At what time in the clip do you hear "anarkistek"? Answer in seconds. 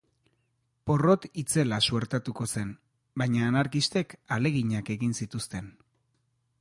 3.51-4.17